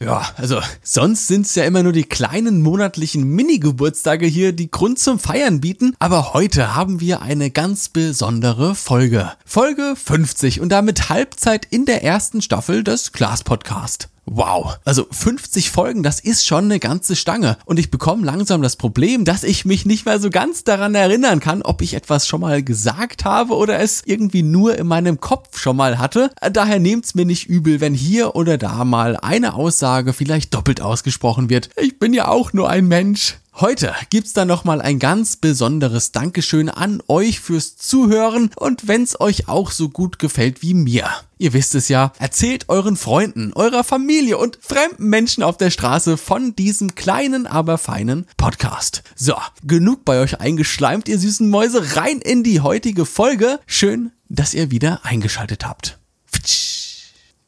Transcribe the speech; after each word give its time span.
Ja, 0.00 0.28
also 0.36 0.60
sonst 0.80 1.26
sind's 1.26 1.56
ja 1.56 1.64
immer 1.64 1.82
nur 1.82 1.92
die 1.92 2.04
kleinen 2.04 2.62
monatlichen 2.62 3.24
Mini-Geburtstage 3.24 4.26
hier, 4.26 4.52
die 4.52 4.70
Grund 4.70 5.00
zum 5.00 5.18
Feiern 5.18 5.60
bieten. 5.60 5.96
Aber 5.98 6.34
heute 6.34 6.76
haben 6.76 7.00
wir 7.00 7.20
eine 7.20 7.50
ganz 7.50 7.88
besondere 7.88 8.76
Folge. 8.76 9.32
Folge 9.44 9.94
50 9.96 10.60
und 10.60 10.68
damit 10.68 11.08
Halbzeit 11.08 11.66
in 11.68 11.84
der 11.84 12.04
ersten 12.04 12.42
Staffel 12.42 12.84
des 12.84 13.10
Glas 13.12 13.42
Podcast. 13.42 14.08
Wow, 14.30 14.78
also 14.84 15.06
50 15.10 15.70
Folgen, 15.70 16.02
das 16.02 16.20
ist 16.20 16.46
schon 16.46 16.64
eine 16.64 16.78
ganze 16.78 17.16
Stange. 17.16 17.56
Und 17.64 17.78
ich 17.78 17.90
bekomme 17.90 18.26
langsam 18.26 18.60
das 18.60 18.76
Problem, 18.76 19.24
dass 19.24 19.42
ich 19.42 19.64
mich 19.64 19.86
nicht 19.86 20.04
mehr 20.04 20.20
so 20.20 20.28
ganz 20.28 20.64
daran 20.64 20.94
erinnern 20.94 21.40
kann, 21.40 21.62
ob 21.62 21.80
ich 21.80 21.94
etwas 21.94 22.26
schon 22.26 22.42
mal 22.42 22.62
gesagt 22.62 23.24
habe 23.24 23.56
oder 23.56 23.78
es 23.80 24.02
irgendwie 24.04 24.42
nur 24.42 24.76
in 24.76 24.86
meinem 24.86 25.18
Kopf 25.20 25.58
schon 25.58 25.76
mal 25.76 25.98
hatte. 25.98 26.30
Daher 26.52 26.78
nehmt's 26.78 27.14
mir 27.14 27.24
nicht 27.24 27.48
übel, 27.48 27.80
wenn 27.80 27.94
hier 27.94 28.36
oder 28.36 28.58
da 28.58 28.84
mal 28.84 29.16
eine 29.16 29.54
Aussage 29.54 30.12
vielleicht 30.12 30.54
doppelt 30.54 30.82
ausgesprochen 30.82 31.48
wird. 31.48 31.70
Ich 31.76 31.98
bin 31.98 32.12
ja 32.12 32.28
auch 32.28 32.52
nur 32.52 32.68
ein 32.68 32.86
Mensch. 32.86 33.38
Heute 33.60 33.92
gibt's 34.10 34.34
dann 34.34 34.46
nochmal 34.46 34.80
ein 34.80 35.00
ganz 35.00 35.34
besonderes 35.34 36.12
Dankeschön 36.12 36.68
an 36.68 37.02
euch 37.08 37.40
fürs 37.40 37.76
Zuhören 37.76 38.50
und 38.54 38.86
wenn's 38.86 39.20
euch 39.20 39.48
auch 39.48 39.72
so 39.72 39.88
gut 39.88 40.20
gefällt 40.20 40.62
wie 40.62 40.74
mir. 40.74 41.08
Ihr 41.38 41.52
wisst 41.52 41.74
es 41.74 41.88
ja, 41.88 42.12
erzählt 42.20 42.68
euren 42.68 42.96
Freunden, 42.96 43.52
eurer 43.54 43.82
Familie 43.82 44.38
und 44.38 44.60
fremden 44.62 45.08
Menschen 45.08 45.42
auf 45.42 45.56
der 45.56 45.70
Straße 45.70 46.16
von 46.16 46.54
diesem 46.54 46.94
kleinen, 46.94 47.48
aber 47.48 47.78
feinen 47.78 48.26
Podcast. 48.36 49.02
So, 49.16 49.34
genug 49.64 50.04
bei 50.04 50.20
euch 50.20 50.40
eingeschleimt, 50.40 51.08
ihr 51.08 51.18
süßen 51.18 51.50
Mäuse, 51.50 51.96
rein 51.96 52.20
in 52.20 52.44
die 52.44 52.60
heutige 52.60 53.06
Folge. 53.06 53.58
Schön, 53.66 54.12
dass 54.28 54.54
ihr 54.54 54.70
wieder 54.70 55.04
eingeschaltet 55.04 55.66
habt. 55.66 55.98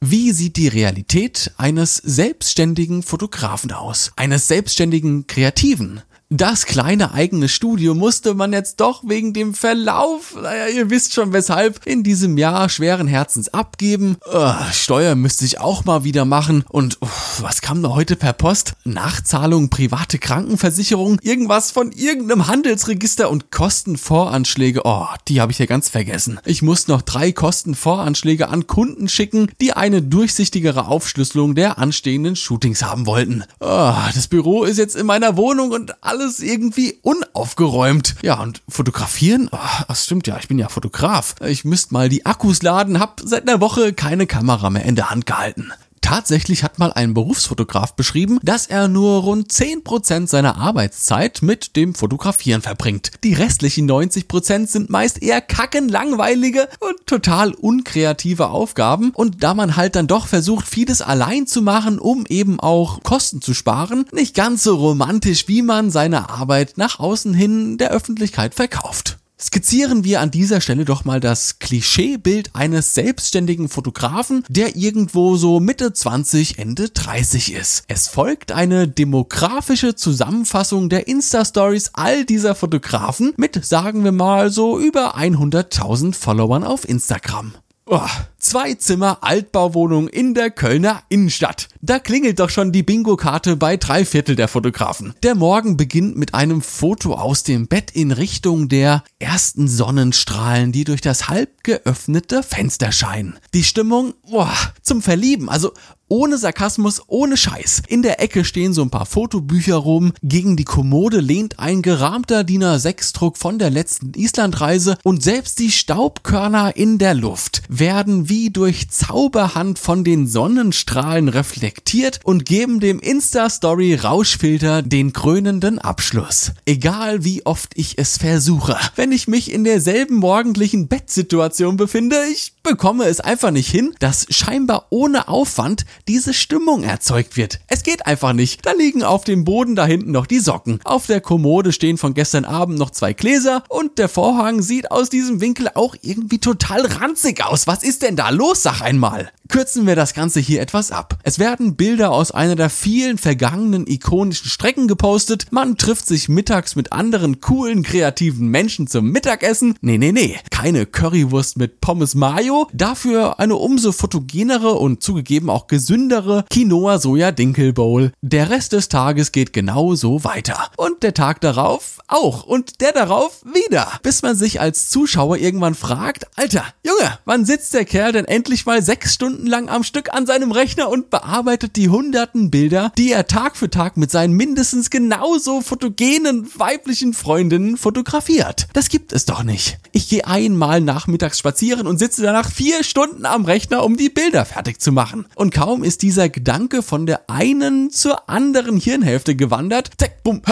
Wie 0.02 0.32
sieht 0.32 0.56
die 0.56 0.68
Realität 0.68 1.52
eines 1.58 1.96
selbstständigen 1.96 3.02
Fotografen 3.02 3.70
aus? 3.70 4.12
Eines 4.16 4.48
selbstständigen 4.48 5.26
Kreativen? 5.26 6.00
Das 6.32 6.64
kleine 6.64 7.12
eigene 7.12 7.48
Studio 7.48 7.92
musste 7.92 8.34
man 8.34 8.52
jetzt 8.52 8.78
doch 8.78 9.02
wegen 9.04 9.32
dem 9.32 9.52
Verlauf, 9.52 10.36
naja, 10.40 10.68
ihr 10.68 10.88
wisst 10.88 11.12
schon 11.12 11.32
weshalb, 11.32 11.84
in 11.86 12.04
diesem 12.04 12.38
Jahr 12.38 12.68
schweren 12.68 13.08
Herzens 13.08 13.48
abgeben. 13.48 14.16
Uh, 14.32 14.52
Steuer 14.72 15.16
müsste 15.16 15.44
ich 15.44 15.58
auch 15.58 15.84
mal 15.86 16.04
wieder 16.04 16.24
machen. 16.24 16.64
Und 16.68 17.02
uh, 17.02 17.08
was 17.40 17.62
kam 17.62 17.82
da 17.82 17.88
heute 17.88 18.14
per 18.14 18.32
Post? 18.32 18.74
Nachzahlung, 18.84 19.70
private 19.70 20.20
Krankenversicherung, 20.20 21.18
irgendwas 21.20 21.72
von 21.72 21.90
irgendeinem 21.90 22.46
Handelsregister 22.46 23.28
und 23.28 23.50
Kostenvoranschläge. 23.50 24.82
Oh, 24.84 25.06
die 25.26 25.40
habe 25.40 25.50
ich 25.50 25.58
ja 25.58 25.66
ganz 25.66 25.88
vergessen. 25.88 26.38
Ich 26.44 26.62
muss 26.62 26.86
noch 26.86 27.02
drei 27.02 27.32
Kostenvoranschläge 27.32 28.50
an 28.50 28.68
Kunden 28.68 29.08
schicken, 29.08 29.50
die 29.60 29.72
eine 29.72 30.00
durchsichtigere 30.00 30.86
Aufschlüsselung 30.86 31.56
der 31.56 31.78
anstehenden 31.78 32.36
Shootings 32.36 32.84
haben 32.84 33.06
wollten. 33.06 33.42
Oh, 33.58 33.94
das 34.14 34.28
Büro 34.28 34.62
ist 34.62 34.78
jetzt 34.78 34.94
in 34.94 35.06
meiner 35.06 35.36
Wohnung 35.36 35.72
und 35.72 36.04
alles 36.04 36.19
alles 36.20 36.40
irgendwie 36.40 36.98
unaufgeräumt. 37.02 38.16
Ja, 38.22 38.40
und 38.40 38.62
fotografieren? 38.68 39.48
Oh, 39.52 39.58
das 39.88 40.04
stimmt 40.04 40.26
ja, 40.26 40.36
ich 40.38 40.48
bin 40.48 40.58
ja 40.58 40.68
Fotograf. 40.68 41.34
Ich 41.46 41.64
müsste 41.64 41.94
mal 41.94 42.08
die 42.10 42.26
Akkus 42.26 42.62
laden, 42.62 43.00
hab 43.00 43.20
seit 43.24 43.48
einer 43.48 43.60
Woche 43.60 43.94
keine 43.94 44.26
Kamera 44.26 44.68
mehr 44.68 44.84
in 44.84 44.96
der 44.96 45.10
Hand 45.10 45.24
gehalten. 45.24 45.72
Tatsächlich 46.00 46.64
hat 46.64 46.78
mal 46.78 46.92
ein 46.92 47.14
Berufsfotograf 47.14 47.94
beschrieben, 47.94 48.40
dass 48.42 48.66
er 48.66 48.88
nur 48.88 49.22
rund 49.22 49.52
10% 49.52 50.26
seiner 50.26 50.56
Arbeitszeit 50.56 51.42
mit 51.42 51.76
dem 51.76 51.94
Fotografieren 51.94 52.62
verbringt. 52.62 53.12
Die 53.22 53.34
restlichen 53.34 53.88
90% 53.88 54.66
sind 54.66 54.90
meist 54.90 55.22
eher 55.22 55.40
kackenlangweilige 55.40 56.68
und 56.80 57.06
total 57.06 57.52
unkreative 57.52 58.48
Aufgaben. 58.48 59.10
Und 59.10 59.44
da 59.44 59.54
man 59.54 59.76
halt 59.76 59.94
dann 59.94 60.08
doch 60.08 60.26
versucht, 60.26 60.66
vieles 60.66 61.00
allein 61.00 61.46
zu 61.46 61.62
machen, 61.62 61.98
um 61.98 62.26
eben 62.26 62.58
auch 62.58 63.02
Kosten 63.02 63.40
zu 63.40 63.54
sparen, 63.54 64.06
nicht 64.10 64.34
ganz 64.34 64.64
so 64.64 64.76
romantisch, 64.76 65.46
wie 65.46 65.62
man 65.62 65.90
seine 65.90 66.28
Arbeit 66.28 66.72
nach 66.76 66.98
außen 66.98 67.34
hin 67.34 67.78
der 67.78 67.92
Öffentlichkeit 67.92 68.54
verkauft. 68.54 69.19
Skizzieren 69.42 70.04
wir 70.04 70.20
an 70.20 70.30
dieser 70.30 70.60
Stelle 70.60 70.84
doch 70.84 71.06
mal 71.06 71.18
das 71.18 71.58
Klischeebild 71.60 72.54
eines 72.54 72.92
selbstständigen 72.92 73.70
Fotografen, 73.70 74.44
der 74.50 74.76
irgendwo 74.76 75.36
so 75.36 75.60
Mitte 75.60 75.94
20, 75.94 76.58
Ende 76.58 76.90
30 76.90 77.54
ist. 77.54 77.84
Es 77.88 78.06
folgt 78.06 78.52
eine 78.52 78.86
demografische 78.86 79.94
Zusammenfassung 79.94 80.90
der 80.90 81.08
Insta-Stories 81.08 81.92
all 81.94 82.26
dieser 82.26 82.54
Fotografen 82.54 83.32
mit, 83.38 83.64
sagen 83.64 84.04
wir 84.04 84.12
mal, 84.12 84.50
so 84.50 84.78
über 84.78 85.16
100.000 85.16 86.14
Followern 86.14 86.62
auf 86.62 86.86
Instagram. 86.86 87.54
Oh, 87.86 88.00
zwei 88.40 88.74
Zimmer 88.74 89.18
Altbauwohnung 89.20 90.08
in 90.08 90.34
der 90.34 90.50
Kölner 90.50 91.02
Innenstadt. 91.08 91.68
Da 91.80 91.98
klingelt 91.98 92.40
doch 92.40 92.50
schon 92.50 92.72
die 92.72 92.82
Bingo-Karte 92.82 93.56
bei 93.56 93.76
drei 93.76 94.04
Viertel 94.04 94.36
der 94.36 94.48
Fotografen. 94.48 95.14
Der 95.22 95.34
Morgen 95.34 95.76
beginnt 95.76 96.16
mit 96.16 96.34
einem 96.34 96.62
Foto 96.62 97.14
aus 97.14 97.42
dem 97.42 97.68
Bett 97.68 97.90
in 97.92 98.12
Richtung 98.12 98.68
der 98.68 99.04
ersten 99.18 99.68
Sonnenstrahlen, 99.68 100.72
die 100.72 100.84
durch 100.84 101.00
das 101.00 101.28
halb 101.28 101.62
geöffnete 101.62 102.42
Fenster 102.42 102.92
scheinen. 102.92 103.38
Die 103.54 103.64
Stimmung, 103.64 104.14
boah, 104.28 104.52
zum 104.82 105.02
Verlieben, 105.02 105.48
also 105.48 105.72
ohne 106.10 106.38
Sarkasmus, 106.38 107.02
ohne 107.06 107.36
Scheiß. 107.36 107.82
In 107.86 108.02
der 108.02 108.20
Ecke 108.20 108.44
stehen 108.44 108.74
so 108.74 108.82
ein 108.82 108.90
paar 108.90 109.06
Fotobücher 109.06 109.76
rum. 109.76 110.12
Gegen 110.22 110.56
die 110.56 110.64
Kommode 110.64 111.20
lehnt 111.20 111.60
ein 111.60 111.82
gerahmter 111.82 112.42
DIN 112.42 112.64
A6-Druck 112.64 113.38
von 113.38 113.60
der 113.60 113.70
letzten 113.70 114.12
Islandreise 114.14 114.98
und 115.04 115.22
selbst 115.22 115.60
die 115.60 115.70
Staubkörner 115.70 116.74
in 116.76 116.98
der 116.98 117.14
Luft 117.14 117.62
werden 117.68 118.28
wie 118.30 118.50
durch 118.50 118.88
Zauberhand 118.88 119.80
von 119.80 120.04
den 120.04 120.28
Sonnenstrahlen 120.28 121.28
reflektiert 121.28 122.20
und 122.22 122.46
geben 122.46 122.78
dem 122.78 123.00
Insta-Story 123.00 123.96
Rauschfilter 123.96 124.82
den 124.82 125.12
krönenden 125.12 125.80
Abschluss. 125.80 126.52
Egal 126.64 127.24
wie 127.24 127.44
oft 127.44 127.72
ich 127.74 127.98
es 127.98 128.18
versuche. 128.18 128.76
Wenn 128.94 129.10
ich 129.10 129.26
mich 129.26 129.52
in 129.52 129.64
derselben 129.64 130.14
morgendlichen 130.14 130.86
Bettsituation 130.86 131.76
befinde, 131.76 132.16
ich 132.32 132.52
bekomme 132.62 133.04
es 133.04 133.20
einfach 133.20 133.50
nicht 133.50 133.70
hin, 133.70 133.94
dass 133.98 134.26
scheinbar 134.30 134.86
ohne 134.90 135.28
Aufwand 135.28 135.84
diese 136.08 136.34
Stimmung 136.34 136.82
erzeugt 136.82 137.36
wird. 137.36 137.60
Es 137.68 137.82
geht 137.82 138.06
einfach 138.06 138.32
nicht. 138.32 138.64
Da 138.64 138.72
liegen 138.72 139.02
auf 139.02 139.24
dem 139.24 139.44
Boden 139.44 139.76
da 139.76 139.86
hinten 139.86 140.12
noch 140.12 140.26
die 140.26 140.40
Socken. 140.40 140.80
Auf 140.84 141.06
der 141.06 141.20
Kommode 141.20 141.72
stehen 141.72 141.98
von 141.98 142.14
gestern 142.14 142.44
Abend 142.44 142.78
noch 142.78 142.90
zwei 142.90 143.12
Gläser 143.12 143.64
und 143.68 143.98
der 143.98 144.08
Vorhang 144.08 144.62
sieht 144.62 144.90
aus 144.90 145.10
diesem 145.10 145.40
Winkel 145.40 145.68
auch 145.74 145.94
irgendwie 146.02 146.38
total 146.38 146.86
ranzig 146.86 147.44
aus. 147.44 147.66
Was 147.66 147.82
ist 147.82 148.02
denn 148.02 148.16
da 148.16 148.30
los, 148.30 148.62
sag 148.62 148.80
einmal? 148.82 149.30
Kürzen 149.50 149.84
wir 149.84 149.96
das 149.96 150.14
Ganze 150.14 150.38
hier 150.38 150.60
etwas 150.60 150.92
ab. 150.92 151.18
Es 151.24 151.40
werden 151.40 151.74
Bilder 151.74 152.12
aus 152.12 152.30
einer 152.30 152.54
der 152.54 152.70
vielen 152.70 153.18
vergangenen 153.18 153.84
ikonischen 153.88 154.48
Strecken 154.48 154.86
gepostet. 154.86 155.48
Man 155.50 155.76
trifft 155.76 156.06
sich 156.06 156.28
mittags 156.28 156.76
mit 156.76 156.92
anderen 156.92 157.40
coolen, 157.40 157.82
kreativen 157.82 158.46
Menschen 158.46 158.86
zum 158.86 159.10
Mittagessen. 159.10 159.74
Nee, 159.80 159.98
nee, 159.98 160.12
nee. 160.12 160.38
Keine 160.50 160.86
Currywurst 160.86 161.56
mit 161.56 161.80
Pommes 161.80 162.14
Mayo. 162.14 162.68
Dafür 162.72 163.40
eine 163.40 163.56
umso 163.56 163.90
fotogenere 163.90 164.74
und 164.74 165.02
zugegeben 165.02 165.50
auch 165.50 165.66
gesündere 165.66 166.44
Quinoa-Soja-Dinkel-Bowl. 166.48 168.12
Der 168.22 168.50
Rest 168.50 168.72
des 168.72 168.88
Tages 168.88 169.32
geht 169.32 169.52
genauso 169.52 170.22
weiter. 170.22 170.70
Und 170.76 171.02
der 171.02 171.12
Tag 171.12 171.40
darauf 171.40 171.98
auch. 172.06 172.44
Und 172.44 172.80
der 172.80 172.92
darauf 172.92 173.42
wieder. 173.44 173.88
Bis 174.04 174.22
man 174.22 174.36
sich 174.36 174.60
als 174.60 174.90
Zuschauer 174.90 175.38
irgendwann 175.38 175.74
fragt, 175.74 176.28
Alter, 176.36 176.64
Junge, 176.86 177.18
wann 177.24 177.44
sitzt 177.44 177.74
der 177.74 177.84
Kerl 177.84 178.12
denn 178.12 178.26
endlich 178.26 178.64
mal 178.64 178.80
sechs 178.80 179.12
Stunden 179.12 179.39
stundenlang 179.40 179.70
am 179.70 179.84
Stück 179.84 180.12
an 180.12 180.26
seinem 180.26 180.52
Rechner 180.52 180.90
und 180.90 181.08
bearbeitet 181.08 181.76
die 181.76 181.88
hunderten 181.88 182.50
Bilder, 182.50 182.92
die 182.98 183.10
er 183.10 183.26
Tag 183.26 183.56
für 183.56 183.70
Tag 183.70 183.96
mit 183.96 184.10
seinen 184.10 184.34
mindestens 184.34 184.90
genauso 184.90 185.62
fotogenen 185.62 186.46
weiblichen 186.56 187.14
Freundinnen 187.14 187.78
fotografiert. 187.78 188.68
Das 188.74 188.90
gibt 188.90 189.14
es 189.14 189.24
doch 189.24 189.42
nicht. 189.42 189.78
Ich 189.92 190.10
gehe 190.10 190.26
einmal 190.26 190.82
nachmittags 190.82 191.38
spazieren 191.38 191.86
und 191.86 191.98
sitze 191.98 192.20
danach 192.20 192.50
vier 192.50 192.84
Stunden 192.84 193.24
am 193.24 193.46
Rechner, 193.46 193.82
um 193.82 193.96
die 193.96 194.10
Bilder 194.10 194.44
fertig 194.44 194.78
zu 194.78 194.92
machen. 194.92 195.24
Und 195.36 195.54
kaum 195.54 195.84
ist 195.84 196.02
dieser 196.02 196.28
Gedanke 196.28 196.82
von 196.82 197.06
der 197.06 197.30
einen 197.30 197.90
zur 197.90 198.28
anderen 198.28 198.76
Hirnhälfte 198.76 199.36
gewandert, 199.36 199.90
zack, 199.96 200.22
bumm, 200.22 200.42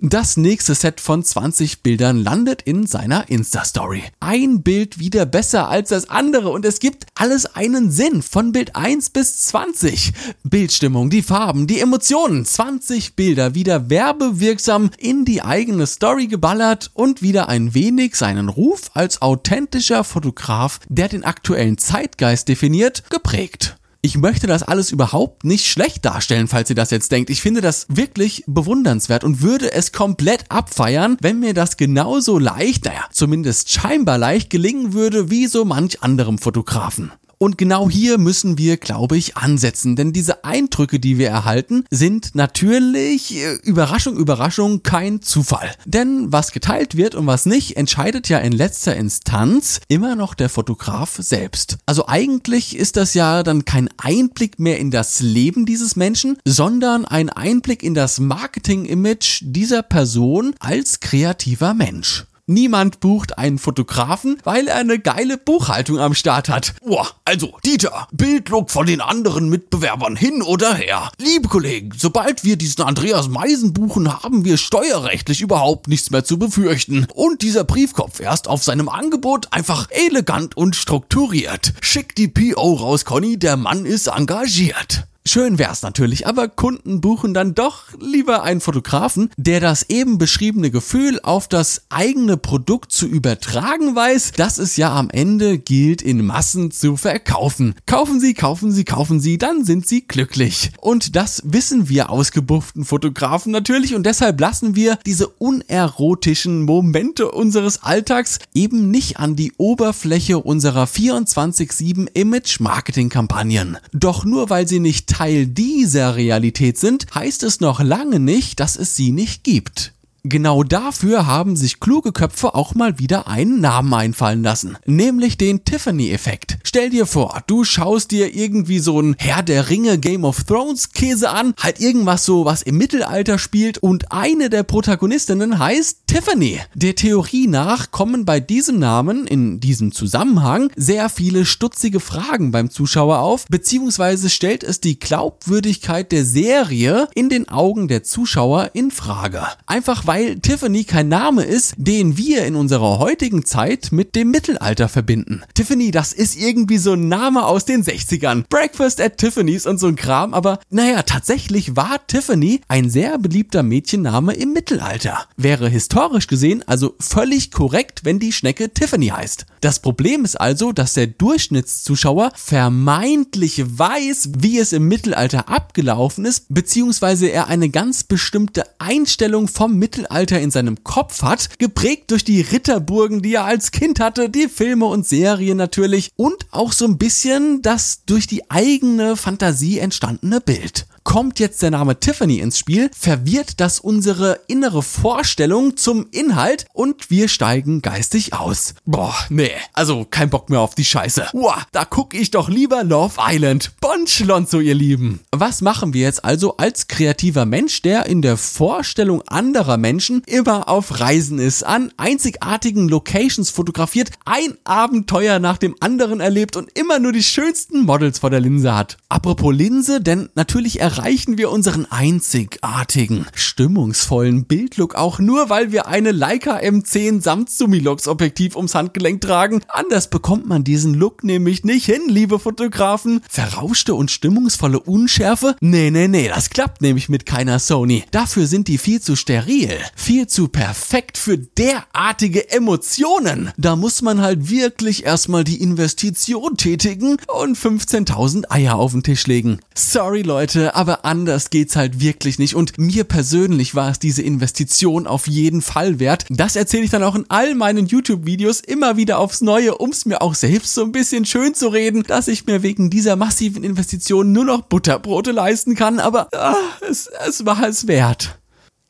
das 0.00 0.36
nächste 0.36 0.76
Set 0.76 1.00
von 1.00 1.24
20 1.24 1.82
Bildern 1.82 2.22
landet 2.22 2.62
in 2.62 2.86
seiner 2.86 3.28
Insta-Story. 3.28 4.04
Ein 4.20 4.62
Bild 4.62 5.00
wieder 5.00 5.26
besser 5.26 5.68
als 5.68 5.88
das 5.88 6.08
andere 6.08 6.50
und 6.50 6.64
es 6.64 6.78
gibt 6.78 7.06
alles 7.14 7.46
einen 7.46 7.79
einen 7.80 7.90
Sinn 7.90 8.20
von 8.20 8.52
Bild 8.52 8.76
1 8.76 9.08
bis 9.08 9.38
20. 9.46 10.12
Bildstimmung, 10.44 11.08
die 11.08 11.22
Farben, 11.22 11.66
die 11.66 11.80
Emotionen, 11.80 12.44
20 12.44 13.16
Bilder 13.16 13.54
wieder 13.54 13.88
werbewirksam 13.88 14.90
in 14.98 15.24
die 15.24 15.40
eigene 15.40 15.86
Story 15.86 16.26
geballert 16.26 16.90
und 16.92 17.22
wieder 17.22 17.48
ein 17.48 17.72
wenig 17.72 18.16
seinen 18.16 18.50
Ruf 18.50 18.90
als 18.92 19.22
authentischer 19.22 20.04
Fotograf, 20.04 20.80
der 20.90 21.08
den 21.08 21.24
aktuellen 21.24 21.78
Zeitgeist 21.78 22.48
definiert, 22.48 23.04
geprägt. 23.08 23.78
Ich 24.02 24.18
möchte 24.18 24.46
das 24.46 24.62
alles 24.62 24.92
überhaupt 24.92 25.44
nicht 25.44 25.66
schlecht 25.66 26.04
darstellen, 26.04 26.48
falls 26.48 26.68
ihr 26.70 26.76
das 26.76 26.90
jetzt 26.90 27.12
denkt. 27.12 27.30
Ich 27.30 27.40
finde 27.40 27.62
das 27.62 27.86
wirklich 27.88 28.44
bewundernswert 28.46 29.24
und 29.24 29.40
würde 29.40 29.72
es 29.72 29.92
komplett 29.92 30.44
abfeiern, 30.50 31.18
wenn 31.20 31.38
mir 31.38 31.54
das 31.54 31.76
genauso 31.78 32.38
leicht, 32.38 32.84
naja, 32.84 33.04
zumindest 33.10 33.70
scheinbar 33.70 34.16
leicht 34.16 34.50
gelingen 34.50 34.92
würde 34.92 35.30
wie 35.30 35.46
so 35.46 35.66
manch 35.66 36.02
anderem 36.02 36.38
Fotografen. 36.38 37.12
Und 37.42 37.56
genau 37.56 37.88
hier 37.88 38.18
müssen 38.18 38.58
wir, 38.58 38.76
glaube 38.76 39.16
ich, 39.16 39.38
ansetzen, 39.38 39.96
denn 39.96 40.12
diese 40.12 40.44
Eindrücke, 40.44 41.00
die 41.00 41.16
wir 41.16 41.30
erhalten, 41.30 41.84
sind 41.90 42.34
natürlich, 42.34 43.34
äh, 43.34 43.54
Überraschung, 43.62 44.18
Überraschung, 44.18 44.82
kein 44.82 45.22
Zufall. 45.22 45.70
Denn 45.86 46.30
was 46.30 46.52
geteilt 46.52 46.98
wird 46.98 47.14
und 47.14 47.26
was 47.26 47.46
nicht, 47.46 47.78
entscheidet 47.78 48.28
ja 48.28 48.36
in 48.40 48.52
letzter 48.52 48.94
Instanz 48.94 49.80
immer 49.88 50.16
noch 50.16 50.34
der 50.34 50.50
Fotograf 50.50 51.16
selbst. 51.18 51.78
Also 51.86 52.06
eigentlich 52.06 52.76
ist 52.76 52.98
das 52.98 53.14
ja 53.14 53.42
dann 53.42 53.64
kein 53.64 53.88
Einblick 53.96 54.58
mehr 54.58 54.78
in 54.78 54.90
das 54.90 55.20
Leben 55.20 55.64
dieses 55.64 55.96
Menschen, 55.96 56.36
sondern 56.44 57.06
ein 57.06 57.30
Einblick 57.30 57.82
in 57.82 57.94
das 57.94 58.20
Marketing-Image 58.20 59.44
dieser 59.46 59.82
Person 59.82 60.54
als 60.58 61.00
kreativer 61.00 61.72
Mensch. 61.72 62.26
Niemand 62.50 62.98
bucht 62.98 63.38
einen 63.38 63.60
Fotografen, 63.60 64.36
weil 64.42 64.66
er 64.66 64.74
eine 64.74 64.98
geile 64.98 65.38
Buchhaltung 65.38 66.00
am 66.00 66.14
Start 66.14 66.48
hat. 66.48 66.74
Boah, 66.84 67.06
also 67.24 67.54
Dieter, 67.64 68.08
Bildlook 68.10 68.72
von 68.72 68.86
den 68.86 69.00
anderen 69.00 69.48
Mitbewerbern 69.48 70.16
hin 70.16 70.42
oder 70.42 70.74
her. 70.74 71.12
Liebe 71.18 71.46
Kollegen, 71.46 71.90
sobald 71.96 72.42
wir 72.42 72.56
diesen 72.56 72.82
Andreas 72.82 73.28
Meisen 73.28 73.72
buchen, 73.72 74.12
haben 74.24 74.44
wir 74.44 74.56
steuerrechtlich 74.56 75.42
überhaupt 75.42 75.86
nichts 75.86 76.10
mehr 76.10 76.24
zu 76.24 76.40
befürchten. 76.40 77.06
Und 77.14 77.42
dieser 77.42 77.62
Briefkopf 77.62 78.18
erst 78.18 78.48
auf 78.48 78.64
seinem 78.64 78.88
Angebot 78.88 79.52
einfach 79.52 79.88
elegant 79.90 80.56
und 80.56 80.74
strukturiert. 80.74 81.72
Schick 81.80 82.16
die 82.16 82.26
PO 82.26 82.74
raus, 82.74 83.04
Conny, 83.04 83.38
der 83.38 83.56
Mann 83.56 83.86
ist 83.86 84.08
engagiert. 84.08 85.06
Schön 85.26 85.58
wär's 85.58 85.82
natürlich, 85.82 86.26
aber 86.26 86.48
Kunden 86.48 87.02
buchen 87.02 87.34
dann 87.34 87.54
doch 87.54 87.88
lieber 88.00 88.42
einen 88.42 88.62
Fotografen, 88.62 89.30
der 89.36 89.60
das 89.60 89.84
eben 89.90 90.16
beschriebene 90.16 90.70
Gefühl 90.70 91.20
auf 91.22 91.46
das 91.46 91.82
eigene 91.90 92.38
Produkt 92.38 92.90
zu 92.90 93.06
übertragen 93.06 93.94
weiß, 93.94 94.32
das 94.32 94.56
es 94.56 94.78
ja 94.78 94.94
am 94.94 95.10
Ende 95.10 95.58
gilt 95.58 96.00
in 96.00 96.24
Massen 96.24 96.70
zu 96.70 96.96
verkaufen. 96.96 97.74
Kaufen 97.84 98.18
Sie, 98.18 98.32
kaufen 98.32 98.72
Sie, 98.72 98.84
kaufen 98.84 99.20
Sie, 99.20 99.36
dann 99.36 99.64
sind 99.64 99.86
Sie 99.86 100.06
glücklich. 100.08 100.72
Und 100.80 101.14
das 101.16 101.42
wissen 101.44 101.90
wir 101.90 102.08
ausgebufften 102.08 102.86
Fotografen 102.86 103.52
natürlich 103.52 103.94
und 103.94 104.06
deshalb 104.06 104.40
lassen 104.40 104.74
wir 104.74 104.98
diese 105.04 105.28
unerotischen 105.28 106.62
Momente 106.62 107.30
unseres 107.30 107.82
Alltags 107.82 108.38
eben 108.54 108.90
nicht 108.90 109.18
an 109.18 109.36
die 109.36 109.52
Oberfläche 109.58 110.38
unserer 110.38 110.84
24-7 110.84 112.08
Image-Marketing-Kampagnen. 112.14 113.76
Doch 113.92 114.24
nur 114.24 114.48
weil 114.48 114.66
sie 114.66 114.80
nicht 114.80 115.10
Teil 115.20 115.48
dieser 115.48 116.16
Realität 116.16 116.78
sind, 116.78 117.14
heißt 117.14 117.42
es 117.42 117.60
noch 117.60 117.80
lange 117.80 118.18
nicht, 118.18 118.58
dass 118.58 118.76
es 118.76 118.96
sie 118.96 119.12
nicht 119.12 119.44
gibt. 119.44 119.92
Genau 120.22 120.62
dafür 120.64 121.26
haben 121.26 121.56
sich 121.56 121.80
kluge 121.80 122.12
Köpfe 122.12 122.54
auch 122.54 122.74
mal 122.74 122.98
wieder 122.98 123.26
einen 123.26 123.60
Namen 123.60 123.94
einfallen 123.94 124.42
lassen, 124.42 124.76
nämlich 124.84 125.38
den 125.38 125.64
Tiffany-Effekt. 125.64 126.58
Stell 126.62 126.90
dir 126.90 127.06
vor, 127.06 127.40
du 127.46 127.64
schaust 127.64 128.10
dir 128.10 128.34
irgendwie 128.34 128.80
so 128.80 129.00
ein 129.00 129.16
Herr 129.18 129.42
der 129.42 129.70
Ringe 129.70 129.98
Game 129.98 130.24
of 130.24 130.44
Thrones 130.44 130.92
Käse 130.92 131.30
an, 131.30 131.54
halt 131.58 131.80
irgendwas 131.80 132.26
so, 132.26 132.44
was 132.44 132.60
im 132.60 132.76
Mittelalter 132.76 133.38
spielt 133.38 133.78
und 133.78 134.12
eine 134.12 134.50
der 134.50 134.62
Protagonistinnen 134.62 135.58
heißt 135.58 136.00
Tiffany. 136.06 136.60
Der 136.74 136.94
Theorie 136.94 137.46
nach 137.46 137.90
kommen 137.90 138.26
bei 138.26 138.40
diesem 138.40 138.78
Namen 138.78 139.26
in 139.26 139.58
diesem 139.58 139.90
Zusammenhang 139.90 140.70
sehr 140.76 141.08
viele 141.08 141.46
stutzige 141.46 142.00
Fragen 142.00 142.50
beim 142.50 142.68
Zuschauer 142.68 143.20
auf, 143.20 143.46
beziehungsweise 143.48 144.28
stellt 144.28 144.64
es 144.64 144.80
die 144.80 144.98
Glaubwürdigkeit 144.98 146.12
der 146.12 146.26
Serie 146.26 147.08
in 147.14 147.30
den 147.30 147.48
Augen 147.48 147.88
der 147.88 148.02
Zuschauer 148.02 148.70
in 148.74 148.90
Frage. 148.90 149.46
Einfach 149.66 150.06
weil 150.10 150.40
Tiffany 150.40 150.82
kein 150.82 151.06
Name 151.06 151.44
ist, 151.44 151.74
den 151.76 152.16
wir 152.16 152.44
in 152.44 152.56
unserer 152.56 152.98
heutigen 152.98 153.44
Zeit 153.44 153.92
mit 153.92 154.16
dem 154.16 154.32
Mittelalter 154.32 154.88
verbinden. 154.88 155.44
Tiffany, 155.54 155.92
das 155.92 156.12
ist 156.12 156.36
irgendwie 156.36 156.78
so 156.78 156.94
ein 156.94 157.06
Name 157.06 157.46
aus 157.46 157.64
den 157.64 157.84
60ern. 157.84 158.42
Breakfast 158.48 159.00
at 159.00 159.18
Tiffany's 159.18 159.66
und 159.66 159.78
so 159.78 159.86
ein 159.86 159.94
Kram, 159.94 160.34
aber 160.34 160.58
naja, 160.68 161.02
tatsächlich 161.02 161.76
war 161.76 162.04
Tiffany 162.08 162.60
ein 162.66 162.90
sehr 162.90 163.18
beliebter 163.18 163.62
Mädchenname 163.62 164.32
im 164.34 164.52
Mittelalter. 164.52 165.26
Wäre 165.36 165.68
historisch 165.68 166.26
gesehen 166.26 166.64
also 166.66 166.96
völlig 166.98 167.52
korrekt, 167.52 168.00
wenn 168.02 168.18
die 168.18 168.32
Schnecke 168.32 168.74
Tiffany 168.74 169.10
heißt. 169.10 169.46
Das 169.60 169.78
Problem 169.78 170.24
ist 170.24 170.40
also, 170.40 170.72
dass 170.72 170.94
der 170.94 171.06
Durchschnittszuschauer 171.06 172.32
vermeintlich 172.34 173.62
weiß, 173.64 174.30
wie 174.38 174.58
es 174.58 174.72
im 174.72 174.88
Mittelalter 174.88 175.48
abgelaufen 175.48 176.24
ist, 176.24 176.46
beziehungsweise 176.48 177.28
er 177.28 177.46
eine 177.46 177.68
ganz 177.68 178.02
bestimmte 178.02 178.64
Einstellung 178.80 179.46
vom 179.46 179.76
Mittelalter 179.76 179.99
Mittelalter 180.00 180.40
in 180.40 180.50
seinem 180.50 180.82
Kopf 180.82 181.22
hat, 181.22 181.58
geprägt 181.58 182.10
durch 182.10 182.24
die 182.24 182.40
Ritterburgen, 182.40 183.22
die 183.22 183.34
er 183.34 183.44
als 183.44 183.70
Kind 183.70 184.00
hatte, 184.00 184.30
die 184.30 184.48
Filme 184.48 184.86
und 184.86 185.06
Serien 185.06 185.58
natürlich 185.58 186.10
und 186.16 186.46
auch 186.50 186.72
so 186.72 186.86
ein 186.86 186.98
bisschen 186.98 187.62
das 187.62 188.04
durch 188.06 188.26
die 188.26 188.50
eigene 188.50 189.16
Fantasie 189.16 189.78
entstandene 189.78 190.40
Bild. 190.40 190.86
Kommt 191.02 191.40
jetzt 191.40 191.62
der 191.62 191.70
Name 191.70 191.98
Tiffany 191.98 192.38
ins 192.38 192.58
Spiel, 192.58 192.90
verwirrt 192.96 193.58
das 193.58 193.80
unsere 193.80 194.40
innere 194.48 194.82
Vorstellung 194.82 195.76
zum 195.76 196.06
Inhalt 196.10 196.66
und 196.74 197.10
wir 197.10 197.28
steigen 197.28 197.80
geistig 197.80 198.34
aus. 198.34 198.74
Boah, 198.84 199.14
nee, 199.30 199.50
also 199.72 200.06
kein 200.08 200.30
Bock 200.30 200.50
mehr 200.50 200.60
auf 200.60 200.74
die 200.74 200.84
Scheiße. 200.84 201.28
Boah, 201.32 201.64
da 201.72 201.84
guck 201.84 202.14
ich 202.14 202.30
doch 202.30 202.48
lieber 202.48 202.84
Love 202.84 203.14
Island. 203.18 203.72
Bon 203.80 204.06
Schlonzo, 204.06 204.60
ihr 204.60 204.74
Lieben. 204.74 205.20
Was 205.32 205.62
machen 205.62 205.94
wir 205.94 206.02
jetzt 206.02 206.24
also 206.24 206.58
als 206.58 206.86
kreativer 206.86 207.46
Mensch, 207.46 207.80
der 207.82 208.06
in 208.06 208.20
der 208.20 208.36
Vorstellung 208.36 209.22
anderer 209.26 209.78
Menschen 209.78 210.22
immer 210.26 210.68
auf 210.68 211.00
Reisen 211.00 211.38
ist, 211.38 211.64
an 211.64 211.92
einzigartigen 211.96 212.88
Locations 212.88 213.48
fotografiert, 213.48 214.10
ein 214.26 214.58
Abenteuer 214.64 215.38
nach 215.38 215.56
dem 215.56 215.74
anderen 215.80 216.20
erlebt 216.20 216.56
und 216.56 216.70
immer 216.78 216.98
nur 216.98 217.12
die 217.12 217.22
schönsten 217.22 217.84
Models 217.84 218.18
vor 218.18 218.30
der 218.30 218.40
Linse 218.40 218.76
hat? 218.76 218.98
Apropos 219.08 219.54
Linse, 219.54 220.00
denn 220.00 220.28
natürlich 220.34 220.80
erreichen 220.90 221.38
wir 221.38 221.52
unseren 221.52 221.86
einzigartigen, 221.86 223.24
stimmungsvollen 223.32 224.44
Bildlook 224.46 224.96
auch 224.96 225.20
nur, 225.20 225.48
weil 225.48 225.70
wir 225.70 225.86
eine 225.86 226.10
Leica 226.10 226.56
M10 226.56 227.22
samt 227.22 227.48
Sumilox 227.48 228.08
Objektiv 228.08 228.56
ums 228.56 228.74
Handgelenk 228.74 229.20
tragen. 229.20 229.60
Anders 229.68 230.10
bekommt 230.10 230.48
man 230.48 230.64
diesen 230.64 230.94
Look 230.94 231.22
nämlich 231.22 231.62
nicht 231.62 231.86
hin, 231.86 232.02
liebe 232.08 232.40
Fotografen. 232.40 233.20
Verrauschte 233.30 233.94
und 233.94 234.10
stimmungsvolle 234.10 234.80
Unschärfe? 234.80 235.54
Nee, 235.60 235.92
nee, 235.92 236.08
nee, 236.08 236.26
das 236.26 236.50
klappt 236.50 236.82
nämlich 236.82 237.08
mit 237.08 237.24
keiner 237.24 237.60
Sony. 237.60 238.02
Dafür 238.10 238.48
sind 238.48 238.66
die 238.66 238.78
viel 238.78 239.00
zu 239.00 239.14
steril, 239.14 239.70
viel 239.94 240.26
zu 240.26 240.48
perfekt 240.48 241.18
für 241.18 241.38
derartige 241.38 242.50
Emotionen. 242.50 243.52
Da 243.56 243.76
muss 243.76 244.02
man 244.02 244.20
halt 244.20 244.50
wirklich 244.50 245.04
erstmal 245.04 245.44
die 245.44 245.62
Investition 245.62 246.56
tätigen 246.56 247.16
und 247.28 247.56
15.000 247.56 248.50
Eier 248.50 248.74
auf 248.74 248.90
den 248.90 249.04
Tisch 249.04 249.28
legen. 249.28 249.60
Sorry 249.76 250.22
Leute, 250.22 250.74
aber 250.80 251.04
anders 251.04 251.50
geht's 251.50 251.76
halt 251.76 252.00
wirklich 252.00 252.38
nicht 252.38 252.54
und 252.54 252.78
mir 252.78 253.04
persönlich 253.04 253.74
war 253.74 253.90
es 253.90 253.98
diese 253.98 254.22
Investition 254.22 255.06
auf 255.06 255.26
jeden 255.26 255.60
Fall 255.60 255.98
wert. 255.98 256.24
Das 256.30 256.56
erzähle 256.56 256.84
ich 256.84 256.90
dann 256.90 257.02
auch 257.02 257.14
in 257.14 257.26
all 257.28 257.54
meinen 257.54 257.84
YouTube-Videos 257.84 258.60
immer 258.60 258.96
wieder 258.96 259.18
aufs 259.18 259.42
Neue, 259.42 259.76
um 259.76 259.90
es 259.90 260.06
mir 260.06 260.22
auch 260.22 260.34
selbst 260.34 260.72
so 260.72 260.82
ein 260.82 260.92
bisschen 260.92 261.26
schön 261.26 261.52
zu 261.54 261.68
reden, 261.68 262.02
dass 262.04 262.28
ich 262.28 262.46
mir 262.46 262.62
wegen 262.62 262.88
dieser 262.88 263.16
massiven 263.16 263.62
Investition 263.62 264.32
nur 264.32 264.46
noch 264.46 264.62
Butterbrote 264.62 265.32
leisten 265.32 265.74
kann, 265.74 266.00
aber 266.00 266.28
ah, 266.34 266.54
es, 266.88 267.10
es 267.28 267.44
war 267.44 267.62
es 267.68 267.86
wert. 267.86 268.39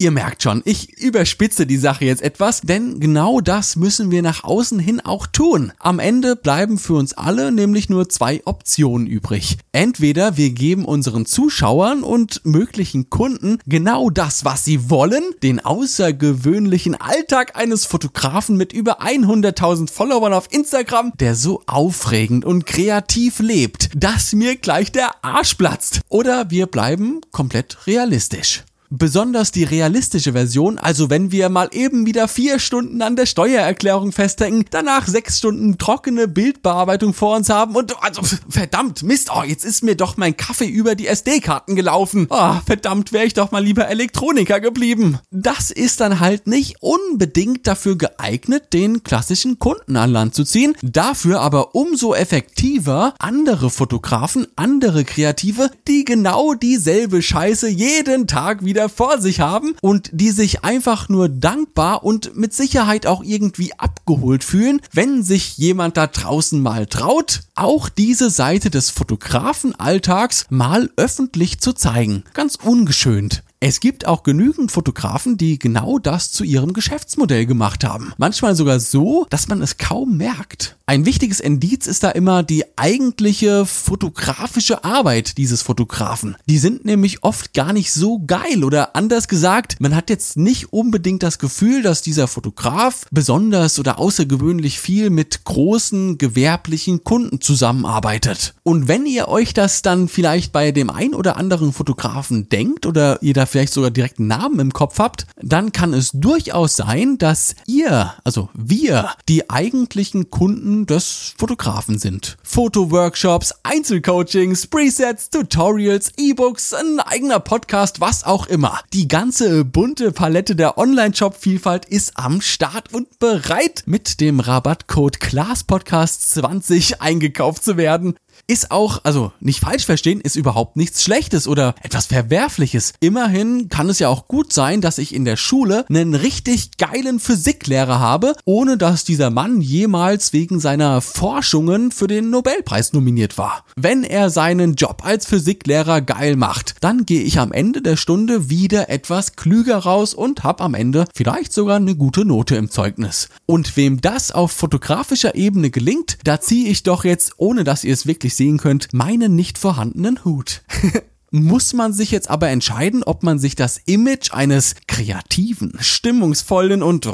Ihr 0.03 0.13
merkt 0.13 0.43
schon, 0.43 0.63
ich 0.65 0.99
überspitze 0.99 1.67
die 1.67 1.77
Sache 1.77 2.07
jetzt 2.07 2.23
etwas, 2.23 2.63
denn 2.63 3.01
genau 3.01 3.43
das 3.43 3.77
müssen 3.77 4.11
wir 4.11 4.23
nach 4.23 4.45
außen 4.45 4.79
hin 4.79 4.99
auch 4.99 5.27
tun. 5.27 5.75
Am 5.79 5.99
Ende 5.99 6.37
bleiben 6.37 6.79
für 6.79 6.95
uns 6.95 7.13
alle 7.13 7.53
nämlich 7.53 7.91
nur 7.91 8.09
zwei 8.09 8.41
Optionen 8.47 9.07
übrig. 9.07 9.59
Entweder 9.73 10.39
wir 10.39 10.53
geben 10.53 10.87
unseren 10.87 11.27
Zuschauern 11.27 12.03
und 12.03 12.41
möglichen 12.47 13.11
Kunden 13.11 13.59
genau 13.67 14.09
das, 14.09 14.47
was 14.47 14.65
sie 14.65 14.89
wollen, 14.89 15.23
den 15.43 15.63
außergewöhnlichen 15.63 16.99
Alltag 16.99 17.57
eines 17.57 17.85
Fotografen 17.85 18.57
mit 18.57 18.73
über 18.73 19.03
100.000 19.03 19.91
Followern 19.93 20.33
auf 20.33 20.49
Instagram, 20.51 21.13
der 21.21 21.35
so 21.35 21.63
aufregend 21.67 22.47
und 22.47 22.65
kreativ 22.65 23.39
lebt, 23.41 23.91
dass 23.95 24.33
mir 24.33 24.57
gleich 24.57 24.93
der 24.93 25.23
Arsch 25.23 25.57
platzt. 25.57 26.01
Oder 26.09 26.51
wir 26.51 26.69
bleiben 26.69 27.21
komplett 27.33 27.87
realistisch. 27.87 28.65
Besonders 28.93 29.53
die 29.53 29.63
realistische 29.63 30.33
Version, 30.33 30.77
also 30.77 31.11
wenn 31.11 31.31
wir 31.31 31.49
mal 31.49 31.69
eben 31.71 32.07
wieder 32.07 32.27
vier 32.27 32.59
Stunden 32.59 33.03
an 33.03 33.15
der 33.15 33.27
Steuererklärung 33.27 34.11
festhängen, 34.11 34.65
danach 34.69 35.07
sechs 35.07 35.39
Stunden 35.39 35.79
trockene 35.79 36.27
Bildbearbeitung 36.27 37.15
vor 37.15 37.37
uns 37.37 37.51
haben 37.51 37.77
und 37.77 37.95
also 38.03 38.23
verdammt, 38.49 39.05
Mist, 39.05 39.31
oh, 39.33 39.45
jetzt 39.45 39.65
ist 39.65 39.85
mir 39.85 39.95
doch 39.95 40.17
mein 40.17 40.37
Kaffee 40.37 40.67
über 40.67 40.97
die 40.97 41.07
SD-Karten 41.07 41.77
gelaufen. 41.77 42.27
Oh, 42.31 42.55
verdammt, 42.67 43.13
wäre 43.13 43.27
ich 43.27 43.35
doch 43.35 43.53
mal 43.53 43.63
lieber 43.63 43.87
Elektroniker 43.87 44.59
geblieben. 44.59 45.21
Das 45.31 45.71
ist 45.71 46.01
dann 46.01 46.19
halt 46.19 46.49
nicht 46.49 46.79
unbedingt 46.81 47.69
dafür 47.69 47.97
geeignet, 47.97 48.73
den 48.73 49.05
klassischen 49.05 49.61
Kunden 49.61 49.97
an 49.97 50.11
Land 50.11 50.35
zu 50.35 50.43
ziehen, 50.43 50.75
dafür 50.83 51.43
aber 51.43 51.77
umso 51.77 52.13
effektiver 52.13 53.15
andere 53.21 53.71
Fotografen, 53.71 54.49
andere 54.57 55.05
Kreative, 55.05 55.71
die 55.87 56.05
genau 56.05 56.55
dieselbe 56.55 57.23
Scheiße 57.23 57.69
jeden 57.69 58.27
Tag 58.27 58.65
wieder 58.65 58.80
wieder 58.81 58.89
vor 58.89 59.21
sich 59.21 59.41
haben 59.41 59.75
und 59.83 60.09
die 60.11 60.31
sich 60.31 60.65
einfach 60.65 61.11
nur 61.11 61.29
dankbar 61.29 62.03
und 62.03 62.35
mit 62.35 62.55
Sicherheit 62.55 63.07
auch 63.07 63.23
irgendwie 63.23 63.75
abgeholt 63.79 64.43
fühlen, 64.43 64.81
wenn 64.93 65.23
sich 65.23 65.59
jemand 65.59 65.99
da 65.99 66.07
draußen 66.07 66.63
mal 66.63 66.87
traut, 66.87 67.41
auch 67.55 67.91
diese 67.91 68.31
Seite 68.31 68.71
des 68.71 68.89
Fotografenalltags 68.89 70.47
mal 70.49 70.89
öffentlich 70.97 71.61
zu 71.61 71.75
zeigen. 71.75 72.25
Ganz 72.33 72.57
ungeschönt. 72.57 73.43
Es 73.63 73.81
gibt 73.81 74.07
auch 74.07 74.23
genügend 74.23 74.73
Fotografen, 74.73 75.37
die 75.37 75.59
genau 75.59 75.99
das 75.99 76.33
zu 76.33 76.45
ihrem 76.45 76.73
Geschäftsmodell 76.73 77.45
gemacht 77.45 77.85
haben. 77.85 78.15
Manchmal 78.17 78.55
sogar 78.55 78.81
so, 78.81 79.27
dass 79.29 79.49
man 79.49 79.61
es 79.61 79.77
kaum 79.77 80.17
merkt. 80.17 80.79
Ein 80.87 81.05
wichtiges 81.05 81.41
Indiz 81.41 81.87
ist 81.87 82.03
da 82.03 82.11
immer 82.11 82.43
die 82.43 82.65
eigentliche 82.77 83.67
fotografische 83.67 84.83
Arbeit 84.83 85.37
dieses 85.37 85.61
Fotografen. 85.61 86.37
Die 86.47 86.57
sind 86.57 86.87
nämlich 86.87 87.23
oft 87.23 87.53
gar 87.53 87.75
nicht 87.75 87.93
so 87.93 88.25
geil 88.27 88.65
oder 88.65 88.97
anders 88.97 89.29
gesagt, 89.29 89.77
man 89.79 89.95
hat 89.95 90.09
jetzt 90.09 90.39
nicht 90.39 90.73
unbedingt 90.73 91.23
das 91.23 91.39
Gefühl, 91.39 91.83
dass 91.83 92.01
dieser 92.01 92.29
Fotograf 92.29 93.05
besonders 93.11 93.79
oder 93.79 93.99
außergewöhnlich 93.99 94.81
viel 94.81 95.11
mit 95.11 95.45
großen 95.45 96.17
gewerblichen 96.17 97.05
Kunden 97.05 97.43
zusammenarbeitet. 97.43 98.55
Und 98.63 98.89
wenn 98.89 99.05
ihr 99.05 99.29
euch 99.29 99.53
das 99.53 99.83
dann 99.83 100.09
vielleicht 100.09 100.51
bei 100.51 100.73
dem 100.73 100.89
ein 100.89 101.15
oder 101.15 101.37
anderen 101.37 101.75
Fotografen 101.75 102.49
denkt 102.49 102.87
oder 102.87 103.23
ihr 103.23 103.35
da 103.35 103.47
vielleicht 103.51 103.73
sogar 103.73 103.91
direkt 103.91 104.19
einen 104.19 104.29
Namen 104.29 104.61
im 104.61 104.73
Kopf 104.73 104.99
habt, 104.99 105.27
dann 105.41 105.73
kann 105.73 105.93
es 105.93 106.11
durchaus 106.13 106.77
sein, 106.77 107.19
dass 107.19 107.55
ihr, 107.67 108.15
also 108.25 108.49
wir, 108.55 109.11
die 109.29 109.51
eigentlichen 109.51 110.31
Kunden 110.31 110.87
des 110.87 111.35
Fotografen 111.37 111.99
sind. 111.99 112.37
Fotoworkshops, 112.43 113.55
Einzelcoachings, 113.63 114.67
Presets, 114.69 115.31
Tutorials, 115.31 116.13
E-Books, 116.17 116.73
ein 116.73 117.01
eigener 117.01 117.41
Podcast, 117.41 118.01
was 118.01 118.25
auch 118.25 118.47
immer. 118.47 118.81
Die 118.93 119.09
ganze 119.09 119.65
bunte 119.65 120.13
Palette 120.13 120.57
der 120.57 120.79
Online-Shop-Vielfalt 120.79 121.85
ist 121.87 122.13
am 122.17 122.41
Start 122.41 122.95
und 122.95 123.19
bereit, 123.19 123.83
mit 123.87 124.21
dem 124.21 124.41
Rabattcode 124.41 125.19
ClassPodcast20 125.21 127.01
eingekauft 127.01 127.65
zu 127.65 127.77
werden 127.77 128.15
ist 128.51 128.73
auch, 128.73 129.05
also 129.05 129.31
nicht 129.39 129.61
falsch 129.61 129.87
verstehen, 129.87 130.21
ist 130.21 130.35
überhaupt 130.35 130.77
nichts 130.77 131.05
Schlechtes 131.05 131.47
oder 131.47 131.77
etwas 131.85 132.07
Verwerfliches. 132.07 132.95
Immerhin 132.99 133.69
kann 133.69 133.89
es 133.89 134.01
ja 134.01 134.09
auch 134.09 134.27
gut 134.27 134.53
sein, 134.53 134.81
dass 134.81 134.99
ich 134.99 135.15
in 135.15 135.25
der 135.25 135.37
Schule 135.37 135.85
einen 135.89 136.17
richtig 136.17 136.77
geilen 136.77 137.21
Physiklehrer 137.21 138.01
habe, 138.01 138.35
ohne 138.45 138.77
dass 138.77 139.05
dieser 139.05 139.31
Mann 139.31 139.61
jemals 139.61 140.33
wegen 140.33 140.59
seiner 140.59 141.01
Forschungen 141.01 141.93
für 141.93 142.09
den 142.09 142.31
Nobelpreis 142.31 142.93
nominiert 142.93 143.39
war. 143.39 143.65
Wenn 143.77 144.03
er 144.03 144.31
seinen 144.31 144.75
Job 144.75 145.05
als 145.05 145.27
Physiklehrer 145.27 146.01
geil 146.01 146.35
macht, 146.35 146.75
dann 146.81 147.07
gehe 147.07 147.23
ich 147.23 147.39
am 147.39 147.53
Ende 147.53 147.83
der 147.83 147.97
Stunde 147.97 148.51
wieder 148.51 148.91
etwas 148.91 149.37
klüger 149.37 149.79
raus 149.79 150.13
und 150.13 150.43
habe 150.43 150.65
am 150.65 150.75
Ende 150.75 151.05
vielleicht 151.15 151.53
sogar 151.53 151.77
eine 151.77 151.95
gute 151.95 152.25
Note 152.25 152.57
im 152.57 152.69
Zeugnis. 152.69 153.29
Und 153.47 153.77
wem 153.77 154.01
das 154.01 154.33
auf 154.33 154.51
fotografischer 154.51 155.37
Ebene 155.37 155.71
gelingt, 155.71 156.19
da 156.25 156.41
ziehe 156.41 156.69
ich 156.69 156.83
doch 156.83 157.05
jetzt, 157.05 157.35
ohne 157.37 157.63
dass 157.63 157.85
ihr 157.85 157.95
es 157.95 158.07
wirklich 158.07 158.40
sehen 158.41 158.57
könnt, 158.57 158.95
meinen 158.95 159.37
nicht 159.37 159.59
vorhandenen 159.59 160.25
Hut. 160.25 160.63
muss 161.31 161.73
man 161.73 161.93
sich 161.93 162.11
jetzt 162.11 162.29
aber 162.29 162.49
entscheiden, 162.49 163.03
ob 163.05 163.23
man 163.23 163.39
sich 163.39 163.55
das 163.55 163.79
Image 163.87 164.33
eines 164.33 164.75
kreativen, 164.89 165.77
stimmungsvollen 165.81 166.83
und 166.83 167.09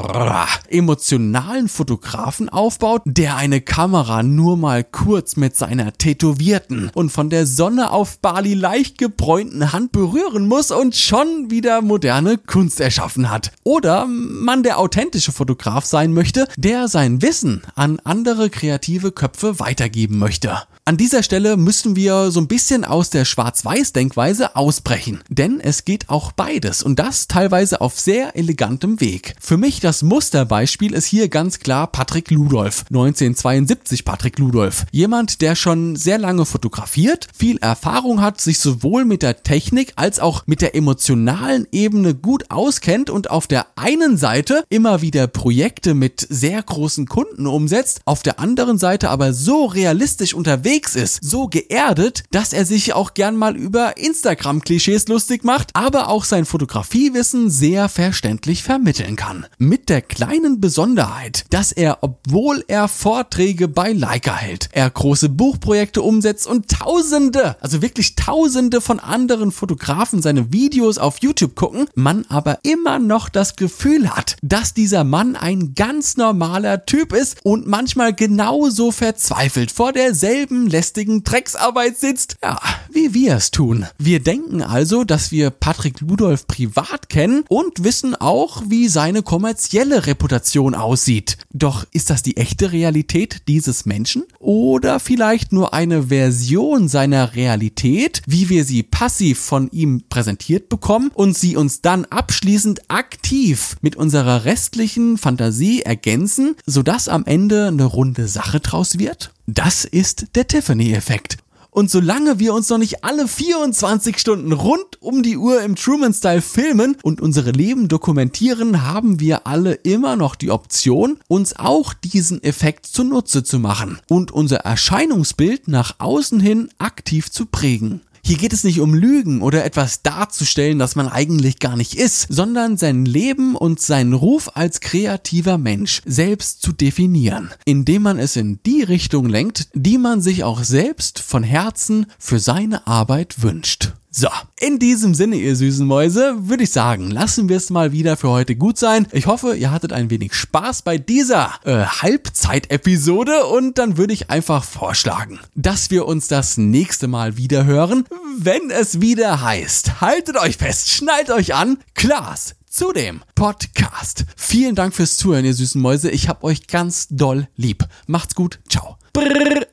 emotionalen 0.69 1.69
Fotografen 1.69 2.49
aufbaut, 2.49 3.03
der 3.05 3.37
eine 3.37 3.61
Kamera 3.61 4.23
nur 4.23 4.57
mal 4.57 4.85
kurz 4.85 5.37
mit 5.37 5.57
seiner 5.57 5.93
tätowierten 5.93 6.91
und 6.95 7.11
von 7.11 7.31
der 7.31 7.47
Sonne 7.47 7.91
auf 7.91 8.19
Bali 8.21 8.55
leicht 8.55 8.99
gebräunten 8.99 9.73
Hand 9.73 9.93
berühren 9.93 10.47
muss 10.47 10.71
und 10.71 10.97
schon 10.97 11.51
wieder 11.51 11.83
moderne 11.83 12.39
Kunst 12.39 12.81
erschaffen 12.81 13.31
hat. 13.31 13.53
Oder 13.65 14.07
man 14.07 14.63
der 14.63 14.79
authentische 14.79 15.33
Fotograf 15.33 15.85
sein 15.85 16.15
möchte, 16.15 16.49
der 16.57 16.89
sein 16.89 17.21
Wissen 17.21 17.63
an 17.75 18.01
andere 18.05 18.51
kreative 18.51 19.13
Köpfe 19.13 19.59
weitergeben 19.59 20.19
möchte. 20.19 20.63
An 20.89 20.97
dieser 20.97 21.25
Stelle 21.25 21.57
müssen 21.57 21.97
wir 21.97 22.31
so 22.31 22.39
ein 22.39 22.47
bisschen 22.47 22.85
aus 22.85 23.11
der 23.11 23.25
Schwarz-Weiß-Denkweise 23.25 24.55
ausbrechen, 24.55 25.19
denn 25.29 25.59
es 25.59 25.85
geht 25.85 26.09
auch 26.09 26.31
beides 26.31 26.85
und 26.85 27.01
das 27.01 27.27
teilweise 27.27 27.81
auf 27.81 27.99
sehr 27.99 28.37
elegantem 28.37 29.01
Weg. 29.01 29.35
Für 29.41 29.57
mich 29.57 29.81
das 29.81 30.05
Musterbeispiel 30.05 30.95
ist 30.95 31.07
hier 31.07 31.29
ganz 31.29 31.59
klar 31.59 31.89
Patrick 31.89 32.31
Ludolf, 32.31 32.85
1972 32.89 34.05
Patrick 34.05 34.39
Ludolf. 34.39 34.87
Jemand, 34.93 35.41
der 35.41 35.57
schon 35.57 35.97
sehr 35.97 36.19
lange 36.19 36.45
fotografiert, 36.45 37.27
viel 37.37 37.57
Erfahrung 37.57 38.23
hat, 38.23 38.41
sich 38.41 38.61
sowohl 38.61 39.05
mit 39.05 39.23
der 39.23 39.43
Technik 39.43 39.93
als 39.97 40.21
auch 40.21 40.45
mit 40.47 40.61
der 40.61 40.77
emotionalen 40.77 41.67
Ebene 41.73 42.15
gut 42.15 42.45
auskennt 42.53 43.11
und 43.11 43.29
auf 43.29 43.49
der 43.49 43.67
einen 43.75 44.17
Seite 44.19 44.63
immer 44.69 45.03
wieder 45.03 45.27
Projekte 45.27 45.95
mit 45.95 46.25
sehr 46.31 46.63
großen 46.63 47.07
Kunden 47.07 47.49
umsetzt, 47.49 48.03
auf 48.05 48.23
der 48.23 48.39
anderen 48.39 48.79
Seite 48.79 49.11
aber 49.11 49.33
so 49.33 49.65
realistisch 49.65 50.33
unterwegs 50.33 50.76
unterwegs 50.77 50.95
ist, 50.95 51.25
so 51.25 51.49
geerdet, 51.49 52.25
dass 52.31 52.53
er 52.53 52.67
sich 52.67 52.93
auch 52.93 53.15
gern 53.15 53.37
mal 53.37 53.57
über 53.57 53.97
Instagram-Klischees 53.97 55.09
lustig 55.09 55.43
macht, 55.43 55.71
aber 55.73 56.09
auch 56.09 56.25
sein 56.25 56.45
Fotografiewissen 56.45 57.51
sehr 57.51 57.89
verständlich 57.89 58.63
vermitteln 58.63 59.17
kann. 59.17 59.47
Mit 59.59 59.89
der 59.89 60.03
kleinen 60.03 60.61
Besonderheit, 60.61 61.45
dass 61.51 61.73
er, 61.73 61.99
obwohl 62.03 62.63
er 62.69 62.89
Vorträge 62.89 63.69
bei 63.69 63.93
Leica 63.93 64.37
hält, 64.37 64.69
er 64.73 64.91
große 64.91 65.31
Buchprojekte 65.31 66.03
umsetzt 66.03 66.47
und 66.47 66.69
tausende, 66.71 67.57
also 67.63 67.81
wirklich 67.81 68.15
tausende 68.15 68.81
von 68.81 69.01
anderen 69.01 69.53
Fotografen 69.53 70.21
seine 70.21 70.53
Videos 70.53 70.99
auf 70.99 71.23
YouTube 71.23 71.55
gucken, 71.55 71.89
man 71.95 72.27
aber 72.29 72.59
immer 72.65 72.99
noch 72.99 73.31
das 73.31 73.57
Gefühl 73.57 74.11
hat, 74.11 74.37
dass 74.43 74.75
dieser 74.75 75.05
Mann 75.05 75.37
ein 75.37 75.75
ganz 75.75 76.17
normaler 76.19 76.85
Typ 76.85 77.15
ist 77.15 77.39
und 77.45 77.67
manchmal 77.67 78.13
genauso 78.13 78.91
verzweifelt 78.91 79.73
vor 79.73 79.93
derselben 79.93 80.66
lästigen 80.69 81.25
Drecksarbeit 81.25 81.99
sitzt, 81.99 82.37
ja, 82.43 82.59
wie 82.91 83.15
wir 83.15 83.37
es 83.37 83.51
tun. 83.51 83.87
Wir 83.99 84.21
denken 84.21 84.63
also, 84.63 85.05
dass 85.05 85.31
wir 85.31 85.51
Patrick 85.51 86.01
Ludolf 86.01 86.47
privat 86.47 87.09
kennen 87.09 87.45
und 87.49 87.85
wissen 87.85 88.15
auch, 88.15 88.63
wie 88.69 88.89
seine 88.89 89.23
kommerzielle 89.23 90.07
Reputation 90.07 90.75
aussieht. 90.75 91.39
Doch 91.53 91.87
ist 91.93 92.11
das 92.11 92.23
die 92.23 92.37
echte 92.37 92.73
Realität 92.73 93.49
dieses 93.49 93.87
Menschen? 93.87 94.25
Oder 94.39 95.01
vielleicht 95.01 95.53
nur 95.53 95.75
eine 95.75 96.09
Version 96.09 96.89
seiner 96.89 97.35
Realität, 97.35 98.23
wie 98.27 98.49
wir 98.49 98.65
sie 98.65 98.83
passiv 98.83 99.39
von 99.39 99.71
ihm 99.71 100.05
präsentiert 100.09 100.69
bekommen 100.69 101.11
und 101.15 101.37
sie 101.37 101.57
uns 101.57 101.81
dann 101.81 102.05
abschließend 102.07 102.91
aktiv 102.91 103.77
mit 103.81 103.97
unserer 103.97 104.45
restlichen 104.45 105.19
Fantasie 105.19 105.83
ergänzen, 105.83 106.57
sodass 106.67 107.09
am 107.09 107.25
Ende 107.25 107.69
eine 107.69 107.85
runde 107.85 108.29
Sache 108.29 108.61
draus 108.61 108.99
wird? 108.99 109.33
Das 109.47 109.85
ist 109.85 110.27
der 110.35 110.49
Tiffany-Effekt. 110.49 111.39
Und 111.71 111.89
solange 111.89 112.41
wir 112.41 112.53
uns 112.53 112.69
noch 112.69 112.79
nicht 112.79 113.05
alle 113.05 113.29
24 113.29 114.19
Stunden 114.19 114.51
rund 114.53 115.01
um 115.01 115.23
die 115.23 115.37
Uhr 115.37 115.63
im 115.63 115.77
Truman-Style 115.77 116.43
filmen 116.43 116.97
und 117.03 117.21
unsere 117.21 117.53
Leben 117.53 117.87
dokumentieren, 117.87 118.83
haben 118.83 119.21
wir 119.21 119.47
alle 119.47 119.75
immer 119.75 120.17
noch 120.17 120.35
die 120.35 120.51
Option, 120.51 121.19
uns 121.29 121.55
auch 121.55 121.93
diesen 121.93 122.43
Effekt 122.43 122.87
zunutze 122.87 123.45
zu 123.45 123.61
machen 123.61 124.01
und 124.09 124.33
unser 124.33 124.61
Erscheinungsbild 124.61 125.69
nach 125.69 125.97
außen 125.99 126.41
hin 126.41 126.71
aktiv 126.79 127.31
zu 127.31 127.47
prägen. 127.47 128.01
Hier 128.27 128.39
geht 128.39 128.53
es 128.53 128.65
nicht 128.65 128.81
um 128.81 128.93
Lügen 128.93 129.41
oder 129.41 129.65
etwas 129.65 130.03
darzustellen, 130.03 130.81
das 130.81 130.97
man 130.97 131.07
eigentlich 131.07 131.61
gar 131.61 131.77
nicht 131.77 131.95
ist, 131.95 132.27
sondern 132.29 132.77
sein 132.77 133.05
Leben 133.05 133.55
und 133.55 133.81
seinen 133.81 134.15
Ruf 134.15 134.51
als 134.55 134.81
kreativer 134.81 135.59
Mensch 135.59 136.03
selbst 136.05 136.61
zu 136.61 136.73
definieren, 136.73 137.53
indem 137.67 138.03
man 138.03 138.19
es 138.19 138.35
in 138.35 138.59
die 138.67 138.83
Richtung 138.83 139.29
lenkt, 139.29 139.69
die 139.75 139.97
man 139.97 140.23
sich 140.23 140.43
auch 140.43 140.65
selbst 140.65 141.21
von 141.21 141.45
Herzen 141.45 142.07
für 142.19 142.41
seine 142.41 142.89
Arbeit 142.89 143.45
wünscht. 143.45 143.93
So, 144.19 144.29
in 144.59 144.79
diesem 144.79 145.15
Sinne, 145.15 145.37
ihr 145.37 145.55
süßen 145.55 145.87
Mäuse, 145.87 146.49
würde 146.49 146.63
ich 146.63 146.71
sagen, 146.71 147.11
lassen 147.11 147.51
wir 147.51 147.59
es 147.59 147.69
mal 147.69 147.93
wieder 147.93 148.17
für 148.17 148.31
heute 148.31 148.57
gut 148.57 148.79
sein. 148.79 149.07
Ich 149.13 149.27
hoffe, 149.27 149.55
ihr 149.55 149.71
hattet 149.71 149.93
ein 149.93 150.09
wenig 150.09 150.33
Spaß 150.33 150.81
bei 150.81 150.97
dieser 150.97 151.51
äh, 151.65 151.85
Halbzeit-Episode 151.85 153.45
und 153.45 153.77
dann 153.77 153.99
würde 153.99 154.15
ich 154.15 154.31
einfach 154.31 154.65
vorschlagen, 154.65 155.39
dass 155.55 155.91
wir 155.91 156.07
uns 156.07 156.29
das 156.29 156.57
nächste 156.57 157.09
Mal 157.09 157.37
wieder 157.37 157.67
hören, 157.67 158.07
wenn 158.39 158.71
es 158.71 159.03
wieder 159.03 159.43
heißt, 159.43 160.01
haltet 160.01 160.39
euch 160.39 160.57
fest, 160.57 160.89
schnallt 160.89 161.31
euch 161.31 161.55
an, 161.55 161.77
Klaas 161.93 162.55
zu 162.71 162.95
dem 162.95 163.21
Podcast. 163.35 164.25
Vielen 164.35 164.75
Dank 164.75 164.95
fürs 164.95 165.19
Zuhören, 165.19 165.45
ihr 165.45 165.53
süßen 165.53 165.83
Mäuse. 165.83 166.11
Ich 166.11 166.31
hab 166.31 166.43
euch 166.43 166.69
ganz 166.69 167.09
doll 167.11 167.49
lieb. 167.57 167.85
Macht's 168.07 168.35
gut. 168.35 168.61
Ciao. 168.67 168.97
Brrr. 169.13 169.67